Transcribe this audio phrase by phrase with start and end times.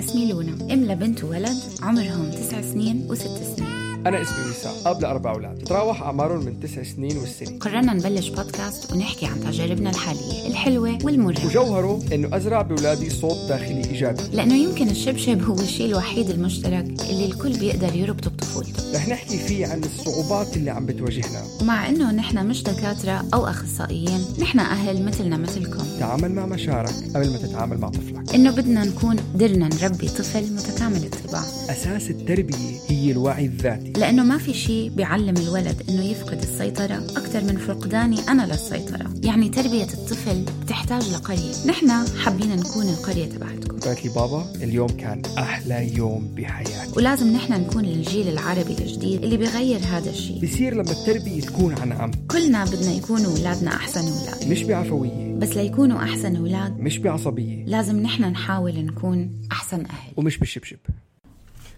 [0.00, 0.52] اسمي لونا.
[0.72, 3.89] أم لبنت وولد عمرهم تسع سنين وست سنين.
[4.06, 8.92] أنا اسمي وسام أب لأربع أولاد تراوح أعمارهم من تسع سنين والسنة قررنا نبلش بودكاست
[8.92, 14.22] ونحكي عن تجاربنا الحالية الحلوة والمرة وجوهره إنه أزرع بأولادي صوت داخلي إيجابي.
[14.32, 18.94] لأنه يمكن الشبشب هو الشيء الوحيد المشترك اللي الكل بيقدر يربطه بطفولته.
[18.94, 21.42] رح نحكي فيه عن الصعوبات اللي عم بتواجهنا.
[21.60, 25.84] ومع إنه نحن مش دكاترة أو أخصائيين نحن أهل مثلنا مثلكم.
[26.00, 28.34] تعامل مع مشاعرك قبل ما تتعامل مع طفلك.
[28.34, 31.42] إنه بدنا نكون قدرنا نربي طفل متكامل الطباع.
[31.70, 33.89] أساس التربية هي الوعي الذاتي.
[33.96, 39.14] لأنه ما في شيء بيعلم الولد إنه يفقد السيطرة أكثر من فقداني أنا للسيطرة.
[39.22, 41.66] يعني تربية الطفل بتحتاج لقرية.
[41.66, 43.78] نحن حابين نكون القرية تبعتكم.
[43.78, 46.92] قالت لي بابا اليوم كان أحلى يوم بحياتي.
[46.96, 51.92] ولازم نحن نكون الجيل العربي الجديد اللي بيغير هذا الشيء بصير لما التربية تكون عن
[51.92, 52.10] عم.
[52.30, 54.48] كلنا بدنا يكونوا أولادنا أحسن أولاد.
[54.48, 55.34] مش بعفوية.
[55.34, 57.64] بس ليكونوا أحسن أولاد مش بعصبية.
[57.64, 60.12] لازم نحن نحاول نكون أحسن أهل.
[60.16, 60.78] ومش بالشبشب.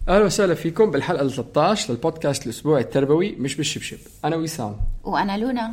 [0.09, 3.99] أهلا وسهلا فيكم بالحلقة ال 13 للبودكاست الأسبوعي التربوي مش بالشبشب.
[4.25, 5.73] أنا وسام وأنا لونا.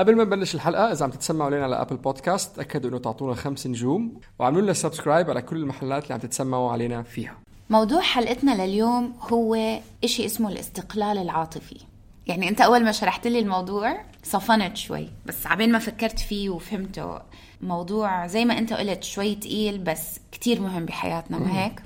[0.00, 3.66] قبل ما نبلش الحلقة إذا عم تتسمعوا علينا على Apple Podcasts تأكدوا إنه تعطونا خمس
[3.66, 7.34] نجوم وعملوا لنا subscribe على كل المحلات اللي عم تتسمعوا علينا فيها.
[7.70, 11.76] موضوع حلقتنا لليوم هو إشي اسمه الاستقلال العاطفي.
[12.26, 17.18] يعني أنت أول ما شرحت لي الموضوع صفنت شوي بس عبين ما فكرت فيه وفهمته.
[17.60, 21.82] موضوع زي ما أنت قلت شوي تقيل بس كتير مهم بحياتنا ما هيك؟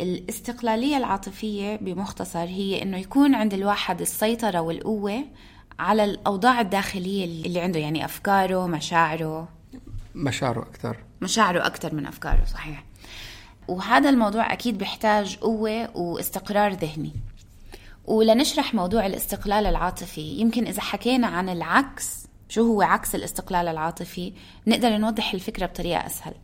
[0.00, 5.24] الاستقلالية العاطفية بمختصر هي إنه يكون عند الواحد السيطرة والقوة
[5.78, 9.48] على الأوضاع الداخلية اللي عنده يعني أفكاره مشاعره.
[10.14, 10.96] مشاعره أكثر.
[11.20, 12.84] مشاعره أكثر من أفكاره صحيح.
[13.68, 17.12] وهذا الموضوع أكيد بيحتاج قوة واستقرار ذهني.
[18.04, 24.32] ولنشرح موضوع الاستقلال العاطفي يمكن إذا حكينا عن العكس شو هو عكس الاستقلال العاطفي
[24.66, 26.34] نقدر نوضح الفكرة بطريقة أسهل.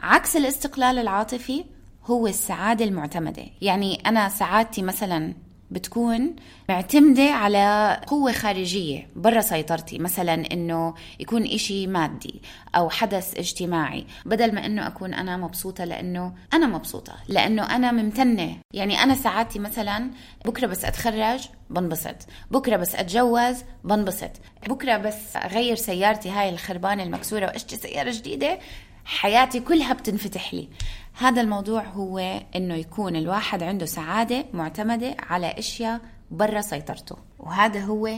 [0.00, 1.64] عكس الاستقلال العاطفي
[2.06, 3.44] هو السعادة المعتمدة.
[3.62, 5.34] يعني أنا سعادتي مثلا
[5.70, 6.36] بتكون
[6.68, 9.98] معتمدة على قوة خارجية برا سيطرتي.
[9.98, 12.42] مثلا إنه يكون إشي مادي
[12.74, 18.56] أو حدث اجتماعي بدل ما إنه أكون أنا مبسوطة لأنه أنا مبسوطة لأنه أنا ممتنة.
[18.72, 20.10] يعني أنا سعادتي مثلا
[20.44, 22.16] بكرة بس أتخرج بنبسط
[22.50, 24.30] بكرة بس أتجوز بنبسط
[24.68, 28.58] بكرة بس أغير سيارتي هاي الخربانة المكسورة وأشتري سيارة جديدة
[29.04, 30.68] حياتي كلها بتنفتح لي.
[31.14, 32.18] هذا الموضوع هو
[32.56, 36.00] إنه يكون الواحد عنده سعادة معتمدة على أشياء
[36.30, 38.10] برا سيطرته وهذا هو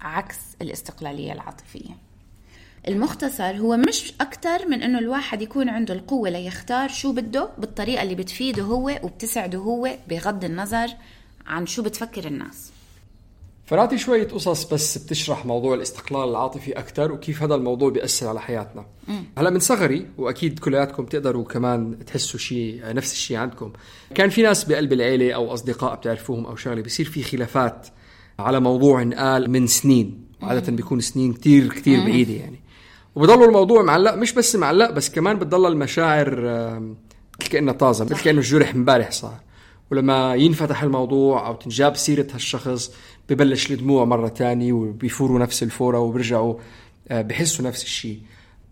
[0.00, 1.96] عكس الاستقلالية العاطفية.
[2.88, 8.14] المختصر هو مش أكتر من إنه الواحد يكون عنده القوة ليختار شو بده بالطريقة اللي
[8.14, 10.88] بتفيده هو وبتسعده هو بغض النظر
[11.46, 12.72] عن شو بتفكر الناس.
[13.66, 18.86] فنعطي شوية قصص بس بتشرح موضوع الاستقلال العاطفي أكثر وكيف هذا الموضوع بيأثر على حياتنا.
[19.38, 23.72] هلا من صغري وأكيد كلياتكم تقدروا كمان تحسوا شيء نفس الشيء عندكم.
[24.14, 27.86] كان في ناس بقلب العيلة أو أصدقاء بتعرفوهم أو شغلة بيصير في خلافات
[28.38, 30.26] على موضوع انقال من سنين.
[30.42, 32.60] عادة بيكون سنين كتير كتير بعيدة يعني.
[33.14, 36.40] وبضل الموضوع معلق مش بس معلق بس كمان بتضل المشاعر
[37.40, 39.45] مثل كأنها طازة مثل كأنه الجرح امبارح صار.
[39.90, 42.92] ولما ينفتح الموضوع أو تنجاب سيرة هالشخص
[43.28, 46.54] ببلش الدموع مرة تانية وبيفوروا نفس الفورة وبيرجعوا
[47.08, 48.20] آه، بحسوا نفس الشيء.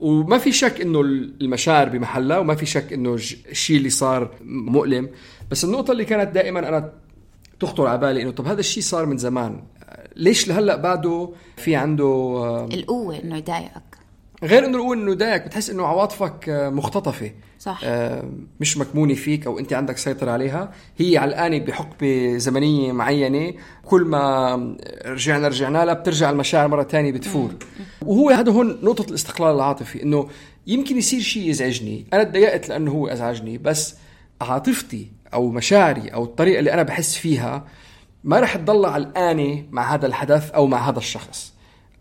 [0.00, 3.14] وما في شك إنه المشاعر بمحلها وما في شك إنه
[3.50, 5.08] الشيء اللي صار مؤلم.
[5.50, 6.92] بس النقطة اللي كانت دائما أنا
[7.60, 9.62] تخطر على بالي إنه طب هذا الشيء صار من زمان.
[9.82, 13.93] آه، ليش لهلأ بعده في عنده آه، القوة إنه يضايقك؟
[14.44, 17.30] غير إنه نقول إنه دايك بتحس إنه عواطفك آه، مختطفة.
[17.58, 17.80] صح.
[17.84, 18.24] آه،
[18.60, 20.72] مش مكمونة فيك أو أنت عندك سيطرة عليها.
[20.96, 23.54] هي علقانه بحقبة زمنية معينة.
[23.84, 24.54] كل ما
[25.06, 27.50] رجعنا رجعنا لها بترجع المشاعر مرة تانية بتفور.
[28.02, 30.28] وهو هذا هون نقطة الاستقلال العاطفي إنه
[30.66, 32.06] يمكن يصير شيء يزعجني.
[32.12, 33.94] أنا تضايقت لأنه هو أزعجني بس
[34.40, 37.64] عاطفتي أو مشاعري أو الطريقة اللي أنا بحس فيها
[38.24, 41.53] ما رح تضل علقانه مع هذا الحدث أو مع هذا الشخص.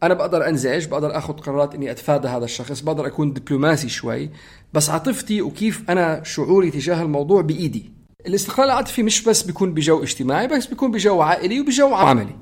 [0.04, 4.30] أنا بقدر أنزعج بقدر آخذ قرارات إني أتفادى هذا الشخص بقدر أكون دبلوماسي شوي
[4.74, 7.92] بس عاطفتي وكيف أنا شعوري تجاه الموضوع بإيدي.
[8.28, 12.36] الاستقلال العاطفي مش بس بيكون بجو اجتماعي بس بيكون بجو عائلي وبجو عملي.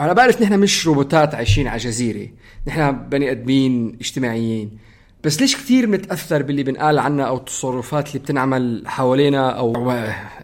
[0.00, 2.28] أنا بعرف نحن مش روبوتات عايشين على جزيرة
[2.66, 4.78] نحن بني آدمين اجتماعيين.
[5.24, 9.90] بس ليش كثير بنتاثر باللي بنقال عنا أو التصرفات اللي بتنعمل حوالينا أو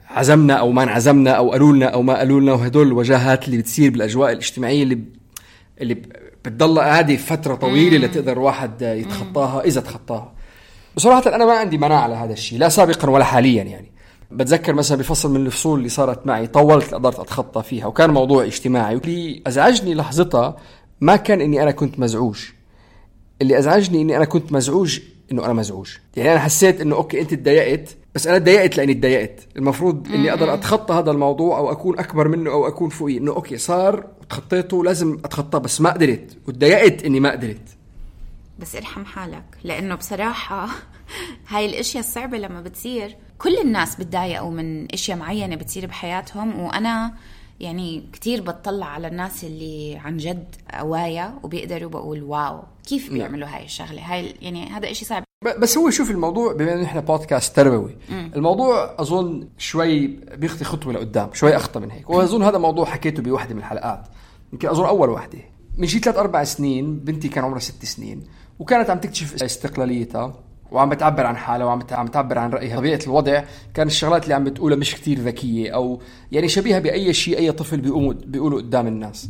[0.09, 3.91] عزمنا أو ما انعزمنا أو قالوا لنا أو ما قالوا لنا وهدول الوجاهات اللي بتصير
[3.91, 4.99] بالأجواء الاجتماعية اللي
[5.81, 6.03] اللي
[6.45, 10.33] بتضل هذه فترة طويلة لتقدر الواحد يتخطاها إذا تخطاها.
[10.97, 13.93] بصراحة أنا ما عندي مناعة لهذا الشيء لا سابقا ولا حاليا يعني.
[14.31, 18.97] بتذكر مثلا بفصل من الفصول اللي صارت معي طولت قدرت أتخطى فيها وكان موضوع اجتماعي.
[18.97, 20.57] واللي أزعجني لحظتها
[21.01, 22.41] ما كان إني أنا كنت مزعوج.
[23.43, 25.01] اللي أزعجني إني أنا كنت مزعوج
[25.33, 25.91] إنه أنا مزعوج.
[26.17, 30.55] يعني أنا حسيت إنه okay أنت تضايقت بس أنا تضايقت لأني تضايقت المفروض إني أقدر
[30.55, 35.19] أتخطى هذا الموضوع أو أكون أكبر منه أو أكون فوقيه إنه okay صار وتخطيته لازم
[35.25, 36.37] أتخطاه بس ما قدرت.
[36.49, 37.77] وتضايقت إني ما قدرت.
[38.59, 40.69] بس ارحم حالك لأنه بصراحة
[41.49, 43.17] هاي الأشياء الصعبة لما بتصير.
[43.39, 47.15] كل الناس بتضايقوا من أشياء معينة بتصير بحياتهم وأنا
[47.61, 53.19] يعني كتير بتطلع على الناس اللي عن جد قوايا وبيقدروا بقول واو كيف نعم.
[53.19, 55.25] بيعملوا هاي الشغلة؟ هاي يعني هذا إشي صعب.
[55.43, 60.07] بس هو شوف الموضوع بما إنه إحنا بودكاست تربوي الموضوع أظن شوي
[60.37, 62.11] بيخطي خطوة لقدام شوي اخطى من هيك.
[62.11, 64.07] وأظن هذا موضوع حكيته بوحدة من الحلقات.
[64.53, 65.39] يمكن أظن أول وحدة.
[65.79, 68.23] من شي ثلاث أربع سنين بنتي كان عمرها ست سنين
[68.59, 70.35] وكانت عم تكتشف استقلاليتها
[70.71, 72.77] وعم بتعبر عن حالها وعم عم تعبر عن رأيها.
[72.77, 73.43] طبيعة الوضع
[73.75, 76.01] كان الشغلات اللي عم بتقولها مش كتير ذكية أو
[76.33, 79.29] يعني شبيهة بأي شيء أي طفل بيقوم بيقوله قدام الناس.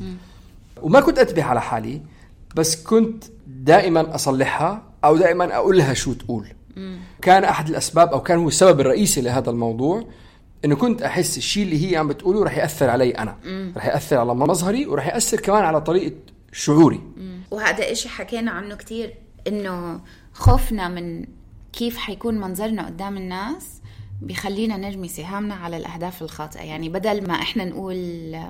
[0.82, 2.00] وما كنت انتبه على حالي
[2.56, 3.24] بس كنت
[3.62, 6.46] دائما أصلحها أو دائما أقول لها شو تقول.
[7.22, 10.04] كان أحد الأسباب أو كان هو السبب الرئيسي لهذا الموضوع
[10.64, 13.36] إنه كنت أحس الشيء اللي هي عم بتقوله رح يأثر علي أنا.
[13.76, 16.16] رح يأثر على مظهري ورح يأثر كمان على طريقة
[16.52, 17.00] شعوري.
[17.50, 19.14] وهذا إشي حكينا عنه كتير
[19.46, 20.00] إنه
[20.32, 21.26] خوفنا من
[21.72, 23.81] كيف حيكون منظرنا قدام الناس
[24.26, 26.60] بيخلينا نرمي سهامنا على الأهداف الخاطئة.
[26.60, 27.96] يعني بدل ما إحنا نقول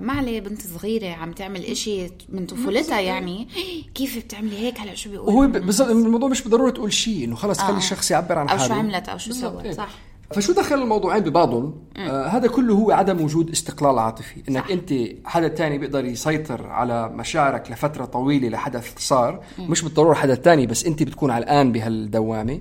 [0.00, 3.48] ما عليه بنت صغيرة عم تعمل إشي من طفولتها يعني
[3.94, 7.36] كيف بتعملي هيك؟ هلا شو بيقول وهو ب- بالضبط الموضوع مش بالضرورة تقول شيء إنه
[7.36, 7.78] خلص خلي آه.
[7.78, 8.68] الشخص يعبر عن أو حاله.
[8.68, 9.72] شو عملت أو شو سوت إيه.
[9.72, 9.88] صح.
[10.32, 14.42] فشو دخل الموضوعين ببعضهم آه هذا كله هو عدم وجود استقلال عاطفي.
[14.48, 14.70] إنك صح.
[14.70, 14.94] أنت
[15.24, 19.44] حدا تاني بيقدر يسيطر على مشاعرك لفترة طويلة لحدث صار.
[19.58, 22.60] مش بالضرورة حدا تاني بس أنت بتكون علقان بهالدوامة.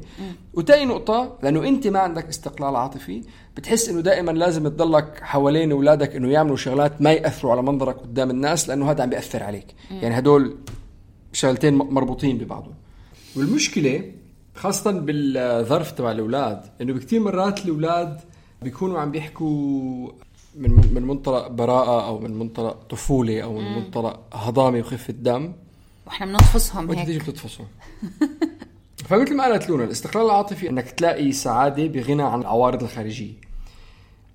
[0.54, 3.22] وتاني نقطة لأنه أنت ما عندك استقلال عاطفي
[3.58, 8.30] بتحس إنه دائما لازم تضلك حوالين أولادك إنه يعملوا شغلات ما يأثروا على منظرك قدام
[8.30, 9.68] الناس لأنه هذا عم بيأثر عليك.
[9.92, 10.58] يعني هدول
[11.34, 12.74] شغلتين مربوطين ببعضهم.
[13.36, 14.04] والمشكلة
[14.56, 16.62] خاصة بالظرف تبع الأولاد.
[16.82, 18.22] إنه بكتير مرات الأولاد
[18.62, 20.10] بيكونوا عم بيحكوا
[20.56, 25.54] من من منطلق براءة أو من منطلق طفولة أو من منطلق هضامة وخفة دم.
[26.08, 27.22] وإحنا بنطفصهم هيك.
[27.22, 27.66] بتطفصوا
[29.10, 33.34] فمثل ما قالت لونا الاستقلال العاطفي إنك تلاقي سعادة بغنى عن العوارض الخارجية.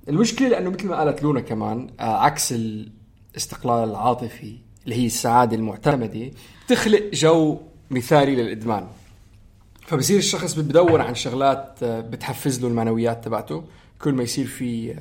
[0.08, 6.30] المشكلة لأنه مثل ما قالت لونا كمان آه، عكس الاستقلال العاطفي اللي هي السعادة المعتمدة
[6.68, 7.60] تخلق جو
[7.90, 8.86] مثالي للإدمان.
[9.86, 13.64] فبصير الشخص بدور عن شغلات آه، بتحفز له المعنويات تبعته.
[13.98, 14.96] كل ما يصير في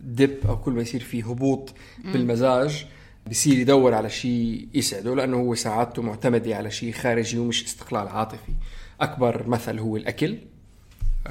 [0.00, 1.72] دب أو كل ما يصير في هبوط
[2.04, 2.86] بالمزاج
[3.30, 8.52] بصير يدور على شيء يسعده لأنه هو سعادته معتمدة على شيء خارجي ومش استقلال عاطفي.
[9.00, 10.38] أكبر مثل هو الأكل.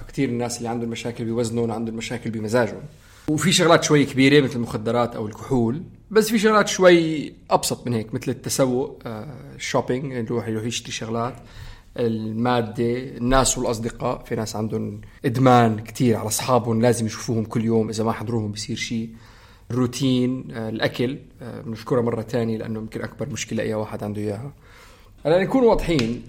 [0.08, 2.82] كثير الناس اللي عندهم مشاكل بوزنهم عندهم مشاكل بمزاجهم.
[3.28, 8.14] وفي شغلات شوي كبيرة مثل المخدرات أو الكحول بس في شغلات شوي أبسط من هيك
[8.14, 11.36] مثل التسوق آه، الشوبينج يروح يروح يشتري شغلات.
[11.98, 18.04] المادة الناس والأصدقاء في ناس عندهم إدمان كتير على أصحابهم لازم يشوفوهم كل يوم إذا
[18.04, 19.10] ما حضروهم بصير شيء
[19.72, 24.54] الروتين آه، الأكل آه، بنذكرها مرة تانية لأنه يمكن أكبر مشكلة أي واحد عنده إياها.
[25.26, 26.24] هلا نكون واضحين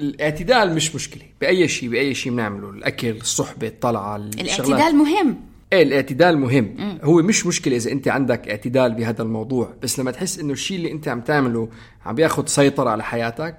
[0.00, 4.60] الاعتدال مش مشكلة بأي شيء بأي شيء بنعمله الأكل الصحبة الطلعة الشغلات.
[4.60, 5.36] الاعتدال مهم.
[5.72, 6.98] إيه الاعتدال مهم.
[7.02, 10.92] هو مش مشكلة إذا أنت عندك اعتدال بهذا الموضوع بس لما تحس إنه الشيء اللي
[10.92, 11.68] أنت عم تعمله
[12.06, 13.56] عم بياخذ سيطرة على حياتك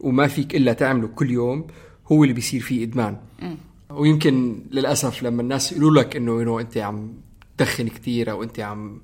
[0.00, 1.66] وما فيك إلا تعمله كل يوم
[2.12, 3.16] هو اللي بيصير فيه إدمان.
[3.90, 7.12] ويمكن للأسف لما الناس يقولوا لك إنه انه أنت عم
[7.58, 9.00] تدخن كثير أو أنت عم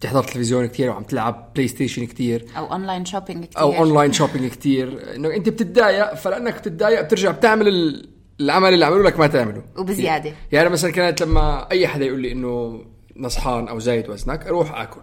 [0.00, 3.60] بتحضر تلفزيون كتير وعم تلعب PlayStation كتير أو online shopping كتير.
[3.60, 5.14] أو online shopping كتير.
[5.16, 8.08] إنه أنت بتتضايق فلأنك بتتضايق بترجع بتعمل ال-
[8.40, 9.62] العمل اللي عملوا لك ما تعمله.
[9.78, 10.32] وبزيادة.
[10.52, 12.84] يعني مثلا كانت لما أي حدا يقول لي إنه
[13.16, 15.00] نصحان أو زايد وزنك أروح آكل.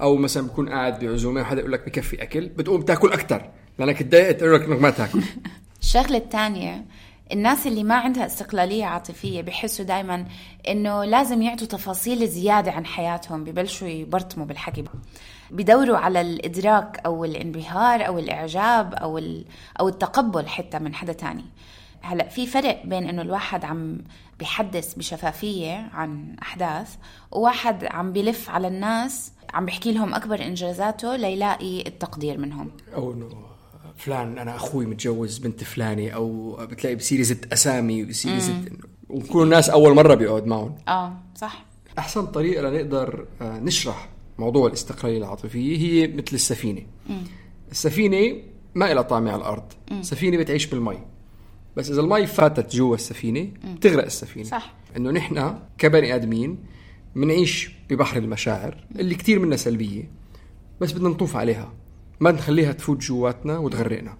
[0.00, 4.42] أو مثلا بكون قاعد بعزومة وحدا يقول لك بكفي أكل بتقوم تأكل أكثر لأنك تضايقت
[4.42, 5.22] يقول لك إنك ما تاكل.
[5.82, 6.84] الشغلة الثانية
[7.32, 10.26] الناس اللي ما عندها استقلالية عاطفية بحسوا دايما
[10.68, 14.84] إنه لازم يعطوا تفاصيل زيادة عن حياتهم ببلشوا يبرطموا بالحكي.
[15.50, 19.44] بدوروا على الإدراك أو الانبهار أو الإعجاب أو ال-
[19.80, 21.44] أو التقبل حتى من حدا تاني.
[22.02, 23.98] هلأ في فرق بين إنه الواحد عم
[24.38, 26.94] بيحدث بشفافية عن أحداث
[27.32, 32.70] وواحد عم بيلف على الناس عم بيحكي لهم أكبر إنجازاته ليلاقي التقدير منهم.
[32.94, 33.28] أو إنه
[33.96, 38.72] فلان أنا أخوي متجوز بنت فلانة أو بتلاقي بصير يزت اسامي يزت
[39.08, 40.74] وبكونوا الناس أول مرة بيقعد معهم.
[40.88, 41.64] آه صح.
[41.98, 44.08] أحسن طريقة لنقدر آه، نشرح
[44.38, 46.82] موضوع الاستقلاليه العاطفيه هي مثل السفينة.
[47.70, 48.36] السفينة
[48.74, 49.72] ما لها طعمه على الأرض.
[49.90, 50.98] السفينة بتعيش بالمي.
[51.76, 54.46] بس إذا المي فاتت جوا السفينة بتغرق السفينة.
[54.46, 54.74] صح.
[54.96, 56.58] إنه نحن كبني آدمين
[57.16, 60.10] بنعيش ببحر المشاعر اللي كتير منها سلبية
[60.80, 61.72] بس بدنا نطوف عليها.
[62.24, 64.16] ما نخليها تفوت جواتنا وتغرقنا.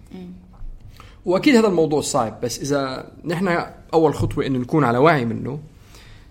[1.25, 3.57] وأكيد هذا الموضوع صعب بس إذا نحن
[3.93, 5.59] أول خطوة انه نكون على وعي منه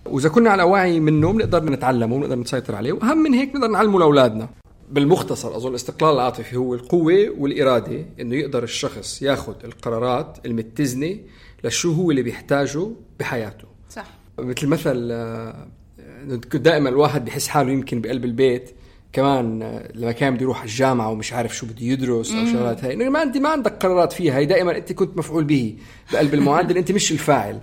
[0.06, 3.98] وإذا كنا على وعي منه بنقدر نتعلمه وبنقدر نسيطر عليه وأهم من هيك بنقدر نعلمه
[3.98, 4.48] لأولادنا.
[4.90, 11.16] بالمختصر أظن الاستقلال العاطفي هو القوة والإرادة إنه يقدر الشخص ياخذ القرارات المتزنة
[11.64, 12.88] لشو هو اللي بيحتاجه
[13.20, 13.68] بحياته.
[13.90, 14.06] صح.
[14.38, 15.66] مثل مثل آه،
[16.54, 18.70] دائما الواحد بحس حاله يمكن بقلب البيت
[19.14, 22.96] كمان لما كان بده يروح على الجامعة ومش عارف شو بده يدرس أو شغلات هاي.
[22.96, 24.38] ما انت ما عندك قرارات فيها.
[24.38, 25.76] هي دائما أنت كنت مفعول به
[26.12, 26.76] بقلب المعدل.
[26.76, 27.60] أنت مش الفاعل.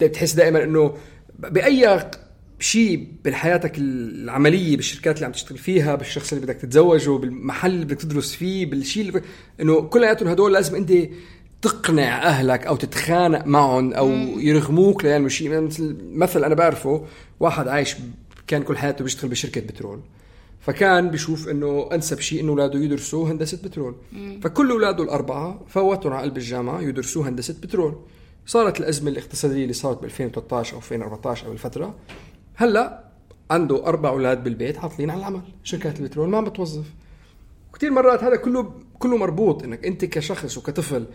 [0.00, 0.94] بتحس دائما إنه
[1.38, 2.10] بأي
[2.58, 8.00] شيء بحياتك العملية بالشركات اللي عم تشتغل فيها بالشخص اللي بدك تتزوجه بالمحل اللي بدك
[8.00, 9.22] تدرس فيه بالشيء اللي.
[9.60, 10.92] إنه كلياتهم هدول لازم أنت
[11.62, 17.06] تقنع أهلك أو تتخانق معهم أو يرغموك ليعملوا شيء مثل مثل أنا بعرفه
[17.40, 17.96] واحد عايش
[18.46, 20.00] كان كل حياته بيشتغل بشركة بترول.
[20.66, 23.94] فكان بيشوف إنه أنسب شيء إنه أولاده يدرسوا هندسة بترول.
[24.42, 27.94] فكل أولاده الأربعة فوتوا على قلب الجامعة يدرسوا هندسة بترول.
[28.46, 31.94] صارت الأزمة الاقتصادية اللي صارت ب 2013 أو 2014 أو الفترة.
[32.54, 33.04] هلأ
[33.50, 35.40] عنده أربع أولاد بالبيت عاطلين على العمل.
[35.64, 36.84] شركات البترول ما عم بتوظف.
[37.74, 41.06] كثير مرات هذا كله كله مربوط إنك أنت كشخص وكطفل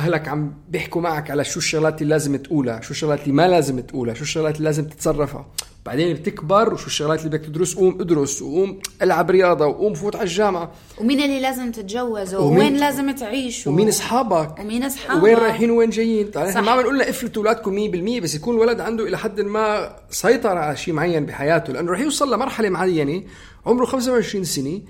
[0.00, 3.80] أهلك عم بيحكوا معك على شو الشغلات اللي لازم تقولها شو الشغلات اللي ما لازم
[3.80, 5.46] تقولها شو الشغلات اللي لازم تتصرفها.
[5.86, 10.24] بعدين بتكبر وشو الشغلات اللي بدك تدرس قوم ادرس وقوم العب رياضة وقوم فوت على
[10.24, 10.72] الجامعة.
[11.00, 15.22] ومين اللي لازم تتجوزه ومين- وين لازم تعيش؟ ومين أصحابك؟ ومين أصحابك.
[15.22, 16.60] وين رايحين وين جايين؟ طيب إحنا.
[16.60, 20.58] ما عم نقول لها افلتوا اولادكم 100% بس يكون الولد عنده إلى حد ما سيطر
[20.58, 23.22] على شيء معين بحياته لأنه رح يوصل لمرحلة معينة
[23.66, 24.80] عمره 25 سنة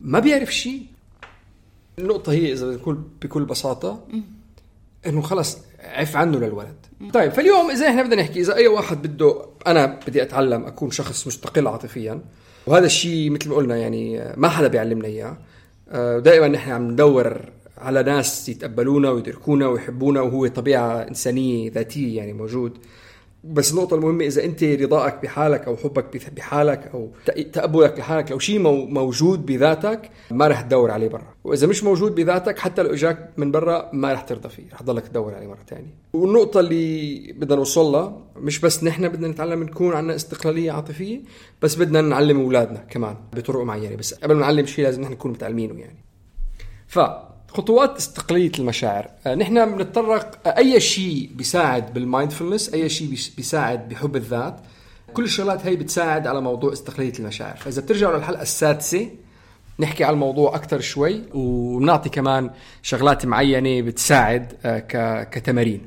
[0.00, 0.82] ما بيعرف شيء.
[1.98, 4.00] النقطة هي إذا نقول بكل بساطة
[5.06, 6.76] إنه خلص عف عنه للولد.
[7.12, 11.26] طيب فاليوم إذا إحنا بدنا نحكي إذا أي واحد بده أنا بدي أتعلم أكون شخص
[11.26, 12.20] مستقل عاطفيا
[12.66, 15.36] وهذا الشيء مثل ما قلنا يعني ما حدا بيعلمنا إياه.
[15.90, 17.40] آه، ودائما نحن عم ندور
[17.78, 22.78] على ناس يتقبلونا ويدركونا ويحبونا وهو طبيعة إنسانية ذاتية يعني موجود.
[23.46, 28.38] بس النقطة المهمة إذا أنت رضائك بحالك أو حبك بحالك أو تق- تقبلك بحالك لو
[28.38, 31.34] شيء مو- موجود بذاتك ما رح تدور عليه برا.
[31.44, 35.08] وإذا مش موجود بذاتك حتى لو إجاك من برا ما رح ترضى فيه رح تضلك
[35.08, 35.94] تدور عليه مرة تانية.
[36.12, 41.20] والنقطة اللي بدنا نوصل لها مش بس نحن بدنا نتعلم نكون عندنا استقلالية عاطفية
[41.62, 43.96] بس بدنا نعلم أولادنا كمان بطرق معينة.
[43.96, 46.04] بس قبل ما نعلم شيء لازم نحن نكون متعلمينه يعني.
[47.54, 49.10] فخطوات استقلالية المشاعر.
[49.26, 54.60] آه، نحن بنتطرق آه، أي شيء بيساعد بال mindfulness أي شيء بيس- بيساعد بحب الذات
[55.14, 57.56] كل الشغلات هي بتساعد على موضوع استقلالية المشاعر.
[57.56, 59.10] فإذا بترجعوا للحلقة السادسة
[59.78, 62.50] نحكي على الموضوع أكثر شوي وبنعطي كمان
[62.82, 65.80] شغلات معينة بتساعد آه، كتمارين.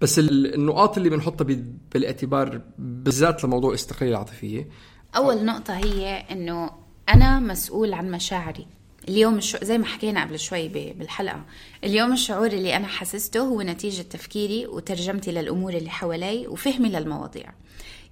[0.00, 1.46] بس ال- النقاط اللي بنحطها
[1.92, 4.68] بالاعتبار بالذات لموضوع الاستقلالية العاطفية.
[5.16, 6.70] أول نقطة هي إنه
[7.14, 8.66] أنا مسؤول عن مشاعري.
[9.08, 9.56] اليوم الش...
[9.62, 11.44] زي ما حكينا قبل شوي بالحلقة
[11.84, 17.52] اليوم الشعور اللي أنا حسسته هو نتيجة تفكيري وترجمتي للأمور اللي حوالي وفهمي للمواضيع.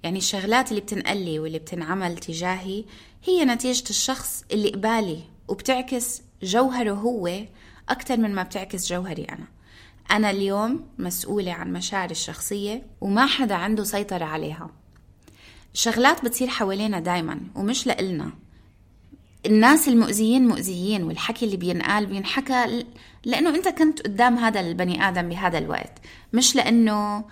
[0.03, 2.83] يعني الشغلات اللي بتنقلي واللي بتنعمل تجاهي
[3.23, 7.31] هي نتيجة الشخص اللي قبالي وبتعكس جوهره هو
[7.89, 9.47] أكثر من ما بتعكس جوهري أنا.
[10.11, 14.69] أنا اليوم مسؤولة عن مشاعري الشخصية وما حدا عنده سيطرة عليها.
[15.73, 18.31] شغلات بتصير حوالينا دايما ومش لإلنا.
[19.47, 22.85] الناس المؤذيين مؤذيين والحكي اللي بينقال بينحكى ل-
[23.25, 25.91] لأنه أنت كنت قدام هذا البني آدم بهذا الوقت
[26.33, 27.23] مش لأنه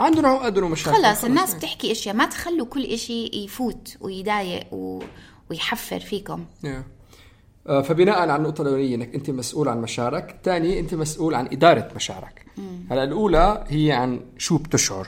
[0.00, 5.02] عندهم عقد ومشاكل خلص الناس بتحكي إشياء ما تخلوا كل إشي يفوت ويضايق و...
[5.50, 6.66] ويحفر فيكم Yeah.
[7.66, 11.88] آه، فبناء على النقطة الأولية إنك أنت مسؤول عن مشاعرك، الثاني أنت مسؤول عن إدارة
[11.96, 12.46] مشاعرك.
[12.90, 15.06] هلا الأولى هي عن شو بتشعر.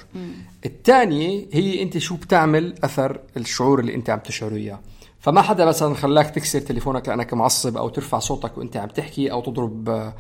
[0.66, 4.80] الثانية هي أنت شو بتعمل أثر الشعور اللي أنت عم تشعره إياه.
[5.24, 9.40] فما حدا مثلا خلاك تكسر تليفونك لأنك معصب أو ترفع صوتك وأنت عم تحكي أو
[9.40, 10.14] تضرب آه،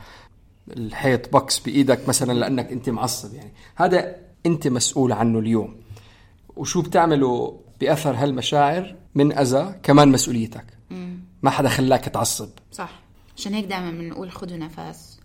[0.76, 3.52] الحيط بوكس بإيدك مثلا لأنك أنت معصب يعني.
[3.76, 5.76] هذا أنت مسؤول عنه اليوم.
[6.56, 10.66] وشو بتعمله بأثر هالمشاعر من أذى كمان مسؤوليتك.
[11.42, 12.48] ما حدا خلاك تعصب.
[12.72, 12.90] صح
[13.36, 15.20] عشان هيك دائما بنقول خذوا نفس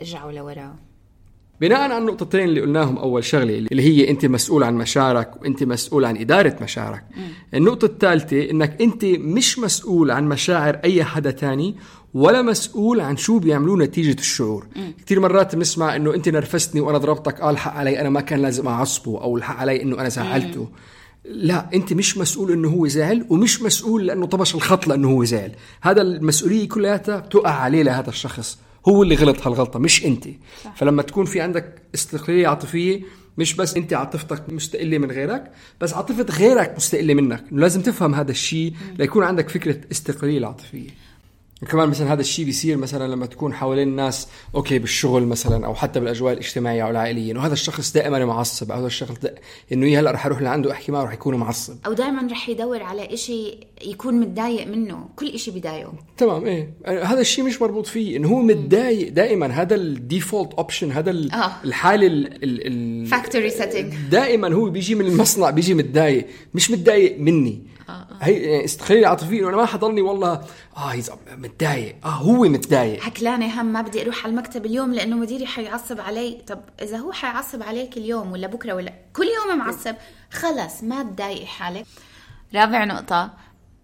[0.00, 0.76] ارجعوا لورا
[1.62, 6.04] بناء على النقطتين اللي قلناهم أول شغلة اللي هي أنت مسؤول عن مشاعرك وانت مسؤول
[6.04, 7.04] عن إدارة مشاعرك
[7.54, 11.76] النقطة الثالثة إنك أنت مش مسؤول عن مشاعر أي حدا تاني
[12.14, 14.66] ولا مسؤول عن شو بيعملوه نتيجة الشعور.
[15.06, 18.68] كثير مرات بنسمع إنه أنت نرفزتني وأنا ضربتك قال الحق علي أنا ما كان لازم
[18.68, 20.68] أعصبه أو الحق علي إنه أنا زعلته.
[21.24, 25.52] لا أنت مش مسؤول إنه هو زعل ومش مسؤول لأنه طبش الخط لأنه هو زعل.
[25.82, 28.58] هذا المسؤولية كلياتها بتقع عليه لهذا الشخص.
[28.88, 30.24] هو اللي غلط هالغلطة مش أنت.
[30.64, 30.76] صح.
[30.76, 33.00] فلما تكون في عندك استقلالية عاطفية
[33.38, 37.44] مش بس أنت عاطفتك مستقلة من غيرك بس عاطفة غيرك مستقلة منك.
[37.50, 40.88] لازم تفهم هذا الشيء ليكون عندك فكرة استقلالية العاطفيه
[41.62, 46.00] وكمان مثلا هذا الشيء بيصير مثلا لما تكون حوالين الناس أوكي بالشغل مثلا أو حتى
[46.00, 49.34] بالأجواء الاجتماعية أو العائلية إنه هذا الشخص دائما معصب أو هذا الشخص دا
[49.72, 51.74] إنه هلأ رح أروح لعنده أحكي معه رح يكون معصب.
[51.86, 56.70] أو دائما رح يدور على إشي يكون متضايق منه كل إشي بضايقه تمام إيه.
[56.86, 61.32] هذا الشيء مش مربوط فيه إنه هو متضايق دائما هذا ال default option هذا ال-
[61.32, 61.52] آه.
[61.64, 67.18] الحالة ال- ال- ال- factory setting دائما هو بيجي من المصنع بيجي متضايق مش متضايق
[67.18, 67.71] مني.
[68.22, 70.44] هي يعني استقلاليه العاطفيه انه أنا ما حضرني والله.
[70.76, 71.96] آه he's متضايق.
[72.04, 73.04] آه هو متضايق.
[73.04, 76.42] هكلانة هم ما بدي أروح على المكتب اليوم لأنه مديري حيعصب علي.
[76.46, 79.94] طب إذا هو حيعصب عليك اليوم ولا بكرة ولا كل يوم معصب.
[80.32, 81.86] خلص ما تضايقي حالك.
[82.54, 83.30] رابع نقطة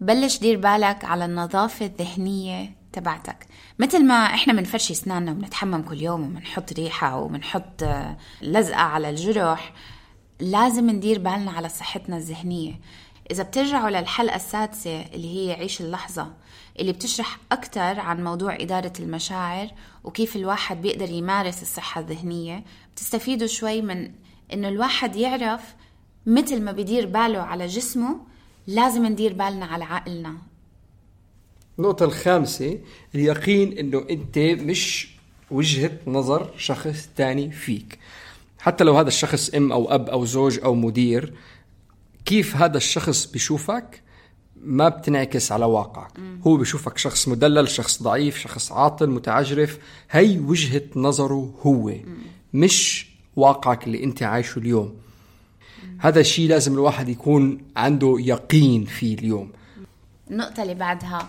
[0.01, 3.47] بلش دير بالك على النظافة الذهنية تبعتك.
[3.79, 9.73] مثل ما إحنا بنفرشي أسناننا وبنتحمم كل يوم وبنحط ريحة وبنحط آه، لزقة على الجرح
[10.41, 12.81] لازم ندير بالنا على صحتنا الذهنية.
[13.31, 16.33] إذا بترجعوا للحلقة السادسة اللي هي عيش اللحظة
[16.81, 19.69] اللي بتشرح أكتر عن موضوع إدارة المشاعر
[20.05, 24.11] وكيف الواحد بيقدر يمارس الصحة الذهنية بتستفيدوا شوي من
[24.53, 25.61] إنه الواحد يعرف
[26.27, 28.21] مثل ما بيدير باله على جسمه
[28.67, 30.35] لازم ندير بالنا على عقلنا.
[31.79, 32.79] النقطة الخامسة
[33.15, 35.09] اليقين إنه أنت مش
[35.51, 37.99] وجهة نظر شخص تاني فيك.
[38.59, 41.35] حتى لو هذا الشخص أم أو أب أو زوج أو مدير
[42.25, 44.03] كيف هذا الشخص بيشوفك
[44.57, 46.11] ما بتنعكس على واقعك.
[46.47, 49.79] هو بيشوفك شخص مدلل شخص ضعيف شخص عاطل متعجرف.
[50.11, 51.93] هي وجهة نظره هو
[52.55, 54.95] مش واقعك اللي انت عايشه اليوم.
[55.99, 59.53] هذا الشيء لازم الواحد يكون عنده يقين فيه اليوم.
[60.31, 61.29] النقطة اللي بعدها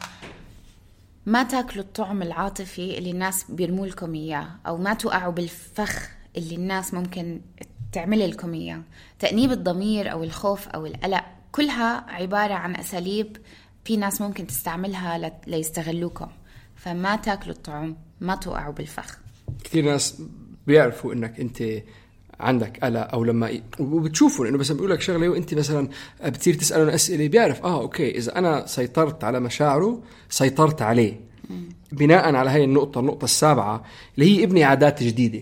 [1.26, 6.94] ما تاكلوا الطعم العاطفي اللي الناس بيرموا لكم إياه أو ما توقعوا بالفخ اللي الناس
[6.94, 7.42] ممكن
[7.92, 8.82] تعمل لكم إياه.
[9.20, 13.38] تأنيب الضمير أو الخوف أو القلق كلها عبارة عن أساليب
[13.86, 16.28] في ناس ممكن تستعملها ليستغلوكم.
[16.76, 19.18] فما تاكلوا الطعم ما توقعوا بالفخ.
[19.64, 20.22] كثير ناس
[20.68, 21.64] بيعرفوا إنك أنت
[22.40, 25.90] عندك قلق أو لما وبتشوفوا لأنه مثلا بيقول لك شغلة وأنت مثلا
[26.26, 31.20] بتصير تسالهم أسئلة بيعرف آه أوكي إذا أنا سيطرت على مشاعره سيطرت عليه.
[31.92, 33.84] بناء على هاي النقطة النقطة السابعة
[34.16, 35.42] اللي هي ابني عادات جديدة.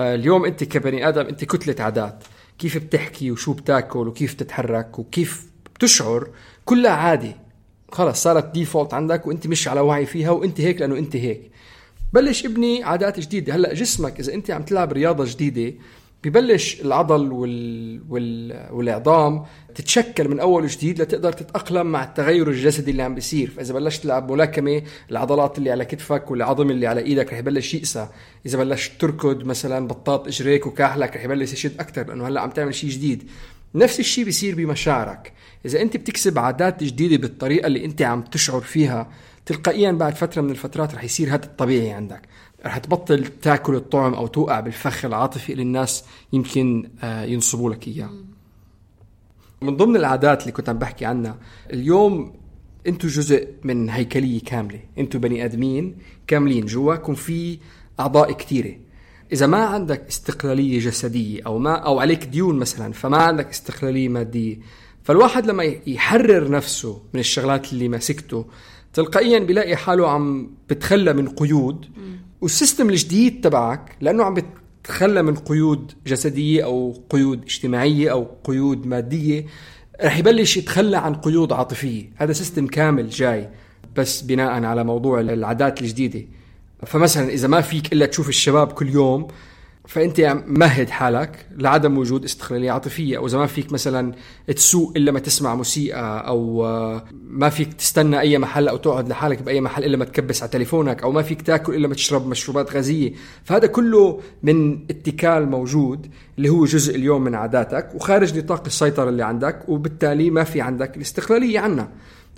[0.00, 2.24] اليوم انت كبني آدم انت كتلة عادات
[2.58, 6.28] كيف بتحكي وشو بتاكل وكيف تتحرك وكيف بتشعر
[6.64, 7.36] كلها عادي.
[7.92, 11.50] خلص صارت ديفولت عندك وانت مش على وعي فيها وانت هيك لأنه انت هيك.
[12.12, 13.54] بلش ابني عادات جديدة.
[13.54, 15.78] هلأ جسمك إذا انت عم تلعب رياضة جديدة
[16.24, 18.02] ببلش العضل وال...
[18.08, 18.66] وال...
[18.72, 23.50] والعظام تتشكل من أول وجديد لتقدر تتأقلم مع التغير الجسدي اللي عم بيصير.
[23.50, 28.08] فإذا بلشت تلعب ملاكمة العضلات اللي على كتفك والعظم اللي على إيدك رح يبلش يقسى.
[28.46, 32.74] إذا بلشت تركض مثلا بطاط إجريك وكاحلك رح يبلش يشد أكثر لأنه هلأ عم تعمل
[32.74, 33.30] شيء جديد.
[33.74, 35.32] نفس الشيء بيصير بمشاعرك.
[35.66, 39.10] إذا أنت بتكسب عادات جديدة بالطريقة اللي أنت عم تشعر فيها
[39.46, 42.22] تلقائيا بعد فترة من الفترات رح يصير هذا الطبيعي عندك.
[42.66, 48.10] رح تبطل تاكل الطعم أو توقع بالفخ العاطفي اللي الناس يمكن آه، ينصبوا لك إياه.
[49.62, 51.38] من ضمن العادات اللي كنت عم بحكي عنها
[51.72, 52.32] اليوم
[52.86, 54.80] أنتم جزء من هيكلية كاملة.
[54.98, 55.96] أنتم بني آدمين
[56.26, 57.58] كاملين جواكم في
[58.00, 58.74] أعضاء كثيره
[59.32, 64.58] إذا ما عندك استقلالية جسدية أو ما أو عليك ديون مثلا فما عندك استقلالية مادية.
[65.02, 68.46] فالواحد لما يحرر نفسه من الشغلات اللي ماسكته
[68.92, 71.86] تلقائيا بيلاقي حاله عم بتخلى من قيود.
[72.40, 74.44] وال system الجديد تبعك لأنه عم بت
[74.84, 79.46] تخلى من قيود جسدية أو قيود اجتماعية أو قيود مادية
[80.02, 82.10] رح يبلش يتخلى عن قيود عاطفية.
[82.16, 83.48] هذا system كامل جاي
[83.96, 86.24] بس بناء على موضوع العادات الجديدة.
[86.86, 89.28] فمثلا إذا ما فيك إلا تشوف الشباب كل يوم
[89.90, 94.12] فأنت مهد حالك لعدم وجود استقلالية عاطفية أو إذا ما فيك مثلا
[94.46, 99.42] تسوق إلا ما تسمع موسيقى أو آه، ما فيك تستنى أي محل أو تقعد لحالك
[99.42, 102.72] بأي محل إلا ما تكبس على تليفونك أو ما فيك تاكل إلا ما تشرب مشروبات
[102.72, 103.12] غازية.
[103.44, 106.06] فهذا كله من اتكال موجود
[106.38, 110.96] اللي هو جزء اليوم من عاداتك وخارج نطاق السيطرة اللي عندك وبالتالي ما في عندك
[110.96, 111.88] الاستقلالية عنها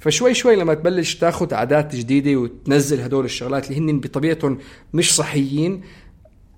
[0.03, 4.59] فشوي شوي لما تبلش تاخذ عادات جديدة وتنزل هدول الشغلات اللي هن بطبيعتهم
[4.95, 5.83] مش صحيين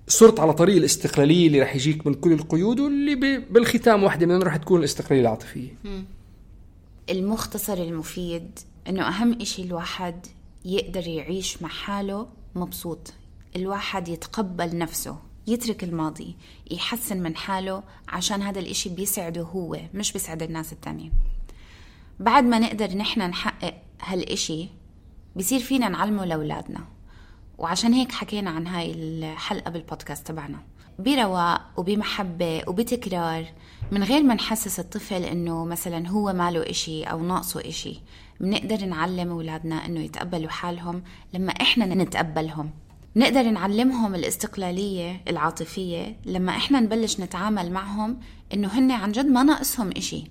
[0.07, 3.15] صرت على طريق الاستقلالية اللي رح يجيك من كل القيود واللي
[3.49, 5.75] بالختام واحدة منهم رح تكون الاستقلالية العاطفية.
[7.09, 10.25] المختصر المفيد إنه أهم إشي الواحد
[10.65, 13.13] يقدر يعيش مع حاله مبسوط.
[13.55, 16.35] الواحد يتقبل نفسه يترك الماضي
[16.71, 21.11] يحسن من حاله عشان هذا الإشي بيسعده هو مش بيسعد الناس التانيين
[22.19, 24.67] بعد ما نقدر نحن نحقق هالإشي
[25.35, 26.85] بصير فينا نعلمه لأولادنا.
[27.57, 30.59] وعشان هيك حكينا عن هاي الحلقة بالبودكاست تبعنا.
[30.99, 33.45] برواق وبمحبة وبتكرار
[33.91, 38.01] من غير ما نحسس الطفل إنه مثلا هو ماله إشي أو ناقصه إشي.
[38.39, 42.69] بنقدر نعلم أولادنا إنه يتقبلوا حالهم لما إحنا نتقبلهم.
[43.15, 48.19] نقدر نعلمهم الاستقلالية العاطفية لما إحنا نبلش نتعامل معهم
[48.53, 50.23] إنه هن عن جد ما ناقصهم إشي.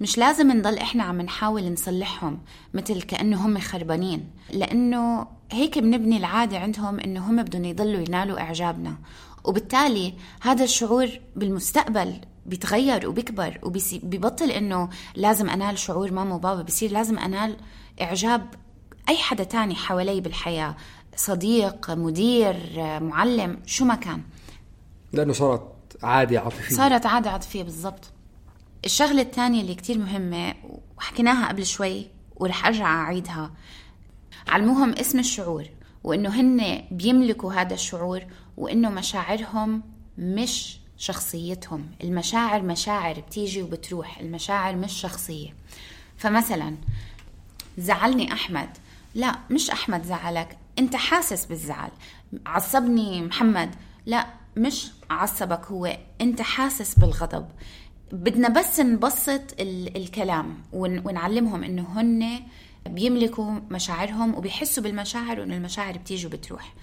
[0.00, 2.38] مش لازم نضل إحنا عم نحاول نصلحهم
[2.74, 8.98] مثل كأنه هم خربانين لأنه هيك بنبني العادة عندهم إنه هم بدهم يضلوا ينالوا إعجابنا.
[9.44, 12.14] وبالتالي هذا الشعور بالمستقبل
[12.46, 17.56] بيتغير وبيكبر وبيبطل إنه لازم أنال شعور ماما وبابا بصير لازم أنال
[18.00, 18.46] إعجاب
[19.08, 20.76] أي حدا تاني حوالي بالحياة
[21.16, 22.56] صديق مدير
[23.00, 24.22] معلم شو ما كان.
[25.12, 25.62] لأنه صارت
[26.02, 26.76] عادة عاطفية.
[26.76, 28.04] صارت عادة عاطفية بالضبط.
[28.84, 30.54] الشغلة الثانية اللي كتير مهمة
[30.98, 33.50] وحكيناها قبل شوي ورح أرجع أعيدها
[34.48, 35.64] علموهم اسم الشعور
[36.04, 38.22] وإنه هن بيملكوا هذا الشعور
[38.56, 39.82] وإنه مشاعرهم
[40.18, 41.86] مش شخصيتهم.
[42.04, 45.54] المشاعر مشاعر بتيجي وبتروح المشاعر مش شخصية.
[46.16, 46.76] فمثلا
[47.78, 48.68] زعلني أحمد.
[49.14, 51.90] لا مش أحمد زعلك أنت حاسس بالزعل.
[52.46, 53.74] عصبني محمد.
[54.06, 57.48] لا مش عصبك هو أنت حاسس بالغضب.
[58.12, 59.42] بدنا بس نبسط
[59.96, 62.40] الكلام ونعلمهم إنه هن
[62.86, 66.74] بيملكوا مشاعرهم وبيحسوا بالمشاعر وإنه المشاعر بتيجي وبتروح.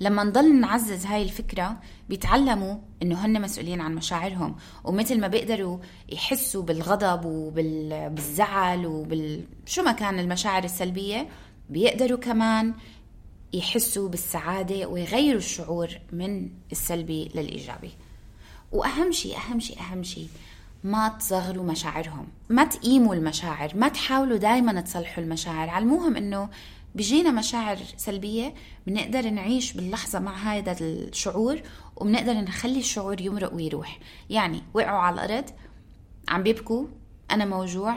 [0.00, 1.76] لما نضل نعزز هاي الفكرة
[2.08, 4.56] بيتعلموا إنه هن مسؤولين عن مشاعرهم.
[4.84, 11.28] ومثل ما بيقدروا يحسوا بالغضب وبالزعل وبال شو ما كان المشاعر السلبية
[11.70, 12.74] بيقدروا كمان
[13.52, 17.90] يحسوا بالسعادة ويغيروا الشعور من السلبي للإيجابي.
[18.72, 20.28] وأهم شيء أهم شيء أهم شيء
[20.84, 25.68] ما تصغروا مشاعرهم ما تقيموا المشاعر ما تحاولوا دايما تصلحوا المشاعر.
[25.68, 26.48] علموهم إنه
[26.94, 28.54] بيجينا مشاعر سلبية
[28.86, 31.60] بنقدر نعيش باللحظة مع هذا الشعور
[31.96, 33.98] وبنقدر نخلي الشعور يمرق ويروح.
[34.30, 35.44] يعني وقعوا على الأرض
[36.28, 36.86] عم بيبكوا
[37.30, 37.96] أنا موجوع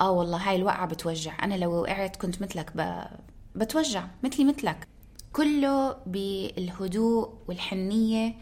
[0.00, 1.44] آه والله هاي الوقعة بتوجع.
[1.44, 3.04] أنا لو وقعت كنت مثلك ب...
[3.54, 4.88] بتوجع مثلي مثلك.
[5.32, 8.34] كله بالهدوء والحنية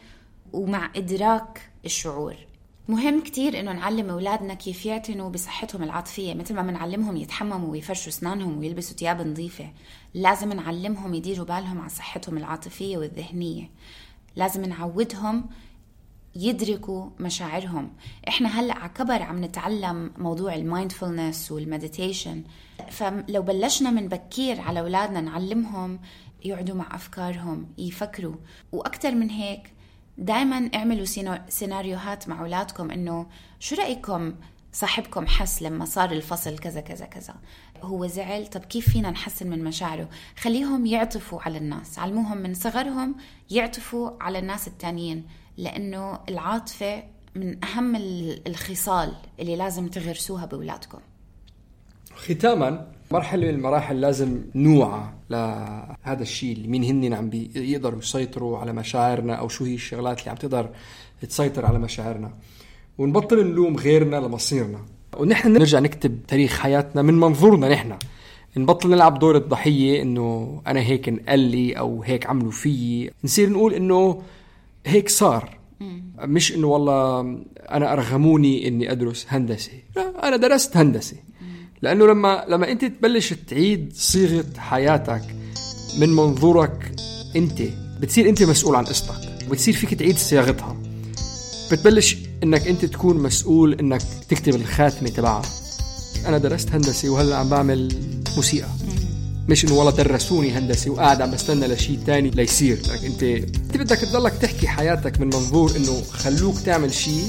[0.52, 2.49] ومع إدراك الشعور.
[2.90, 6.34] مهم كتير إنه نعلم أولادنا كيف يعتنوا بصحتهم العاطفية.
[6.34, 9.72] مثل ما بنعلمهم يتحمموا ويفرشوا أسنانهم ويلبسوا ثياب نظيفة
[10.14, 13.70] لازم نعلمهم يديروا بالهم على صحتهم العاطفية والذهنية.
[14.36, 15.44] لازم نعودهم
[16.36, 17.92] يدركوا مشاعرهم.
[18.28, 22.44] إحنا هلأ على كبر عم نتعلم موضوع ال mindfulness وال meditation.
[22.90, 26.00] فلو بلشنا من بكير على أولادنا نعلمهم
[26.44, 28.34] يقعدوا مع أفكارهم يفكروا.
[28.72, 29.72] وأكثر من هيك
[30.20, 31.04] دائما اعملوا
[31.48, 33.26] سيناريوهات مع أولادكم إنه
[33.60, 34.34] شو رأيكم
[34.72, 37.34] صاحبكم حس لما صار الفصل كذا كذا كذا؟
[37.82, 43.14] هو زعل طب كيف فينا نحسن من مشاعره؟ خليهم يعطفوا على الناس علموهم من صغرهم
[43.50, 47.02] يعطفوا على الناس التانيين لأنه العاطفة
[47.34, 47.96] من أهم
[48.46, 50.98] الخصال اللي لازم تغرسوها بأولادكم.
[52.14, 58.72] ختاما مرحلة من المراحل لازم نوعى لهذا الشيء اللي مين هن عم بيقدروا يسيطروا على
[58.72, 60.68] مشاعرنا أو شو هي الشغلات اللي عم تقدر
[61.28, 62.30] تسيطر على مشاعرنا.
[62.98, 64.78] ونبطل نلوم غيرنا لمصيرنا.
[65.18, 67.94] ونحن نرجع نكتب تاريخ حياتنا من منظورنا نحن.
[68.56, 73.10] نبطل نلعب دور الضحية إنه أنا هيك انقال لي أو هيك عملوا فيي.
[73.24, 74.22] نصير نقول إنه
[74.86, 75.58] هيك صار.
[76.20, 77.20] مش إنه والله
[77.70, 79.72] أنا أرغموني إني أدرس هندسة.
[79.96, 81.16] لا أنا درست هندسة.
[81.82, 85.22] لأنه لما لما أنت تبلش تعيد صيغة حياتك
[85.98, 86.92] من منظورك
[87.36, 87.62] أنت
[88.00, 90.76] بتصير أنت مسؤول عن قصتك وبتصير فيك تعيد صياغتها.
[91.72, 95.42] بتبلش إنك أنت تكون مسؤول إنك تكتب الخاتمة تبعها.
[96.26, 97.92] أنا درست هندسة وهلأ عم بعمل
[98.36, 98.68] موسيقى.
[99.48, 102.78] مش إنه والله درسوني هندسة وقاعد عم بستنى لشيء تاني ليصير.
[102.92, 107.24] لك انت أنت بدك تضلك تحكي حياتك من منظور إنه خلوك تعمل شيء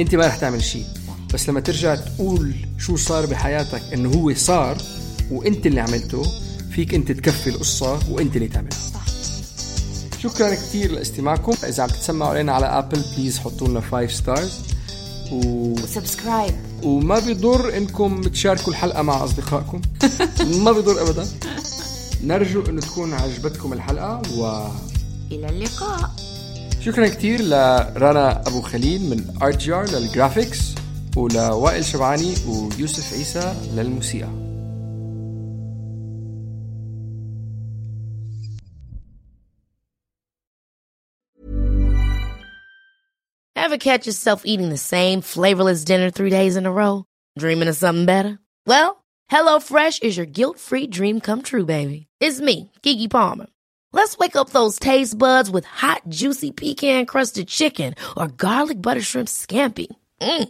[0.00, 0.84] أنت ما رح تعمل شيء
[1.34, 4.76] بس لما ترجع تقول شو صار بحياتك إنه هو صار
[5.30, 6.22] وإنت اللي عملته
[6.70, 8.78] فيك إنت تكفي القصة وإنت اللي تعملها.
[10.18, 11.52] شكرا كثير لاستماعكم.
[11.64, 14.60] إذا عم تتسمعوا علينا على Apple please حطوا لنا 5 stars
[15.32, 15.36] و...
[15.72, 16.54] و subscribe.
[16.82, 19.80] وما بيضر إنكم تشاركوا الحلقة مع أصدقائكم.
[20.64, 21.26] ما بيضر ابدا.
[22.24, 24.66] نرجو إنه تكون عجبتكم الحلقة و
[25.32, 26.10] إلى اللقاء.
[26.80, 30.58] شكرا كثير لرنا أبو خليل من Art Jar لل graphics
[31.15, 34.29] ولوائل شبعاني ويوسف عيسى للموسيقى
[43.55, 47.03] Ever catch yourself eating the same flavorless dinner three days in a row?
[47.39, 48.37] Dreaming of something better?
[48.67, 52.05] Well, HelloFresh is your guilt-free dream come true, baby.
[52.19, 53.47] It's me, Kiki Palmer.
[53.91, 59.29] Let's wake up those taste buds with hot, juicy pecan-crusted chicken or garlic butter shrimp
[59.29, 59.87] scampi.
[60.21, 60.49] Mm.